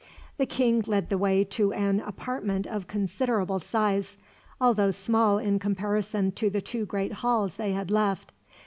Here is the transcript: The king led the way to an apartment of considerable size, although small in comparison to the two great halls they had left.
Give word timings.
The 0.37 0.47
king 0.47 0.81
led 0.87 1.11
the 1.11 1.17
way 1.19 1.43
to 1.43 1.73
an 1.73 1.99
apartment 1.99 2.65
of 2.65 2.87
considerable 2.87 3.59
size, 3.59 4.17
although 4.59 4.89
small 4.89 5.37
in 5.37 5.59
comparison 5.59 6.31
to 6.31 6.49
the 6.49 6.59
two 6.59 6.87
great 6.87 7.13
halls 7.21 7.57
they 7.57 7.73
had 7.73 7.91
left. 7.91 8.33